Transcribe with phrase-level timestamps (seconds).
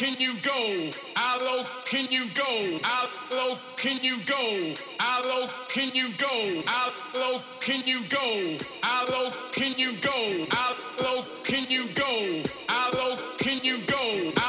[0.00, 0.90] can you go?
[1.14, 2.80] How low can you go?
[2.82, 4.74] How low can you go?
[4.98, 6.62] How low can you go?
[6.66, 8.56] How low can you go?
[8.82, 10.46] How low can you go?
[10.50, 12.42] How low can you go?
[12.66, 14.39] How low can you go?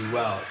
[0.00, 0.45] You out.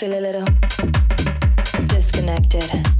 [0.00, 0.46] Feel a little
[1.88, 2.99] disconnected.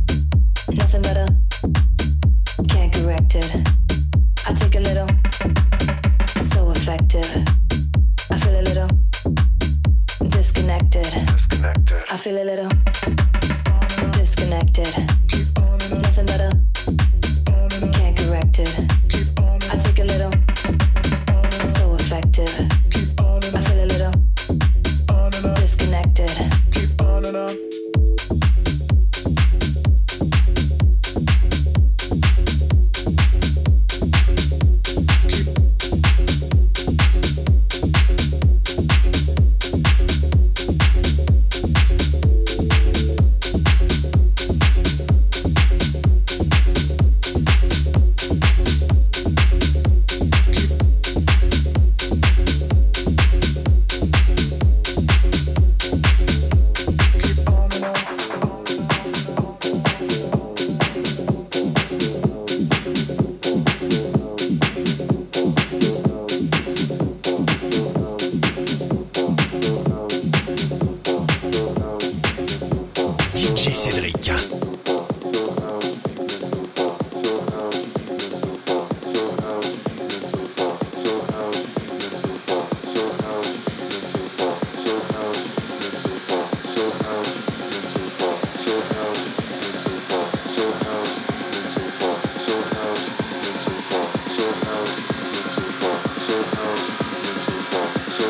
[98.21, 98.29] so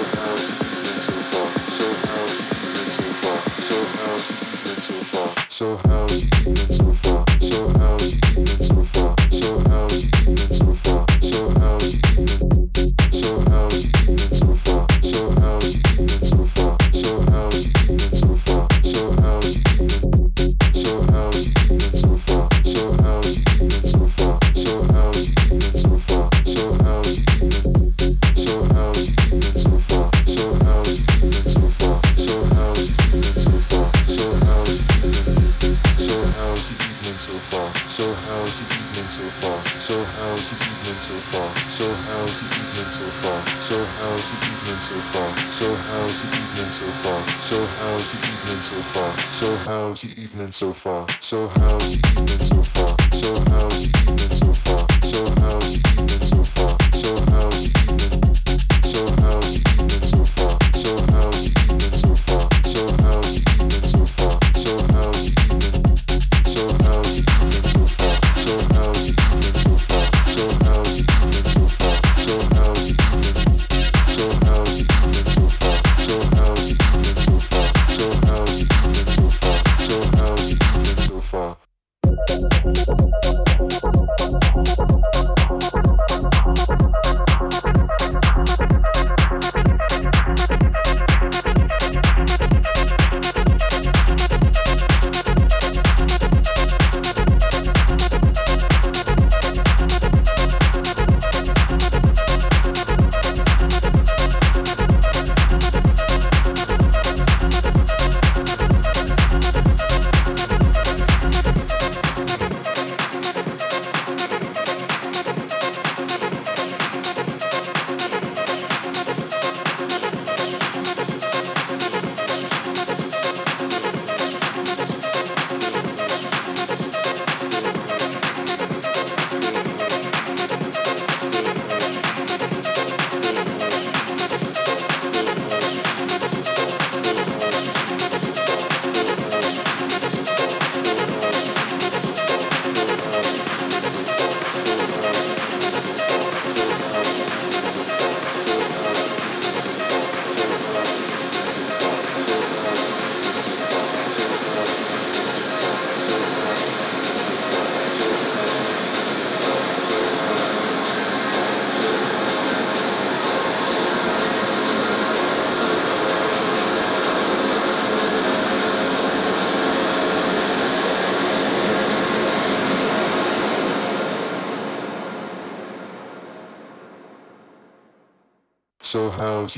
[4.05, 4.31] house,
[4.65, 6.30] then so far, so house.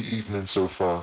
[0.03, 1.03] Evening so far?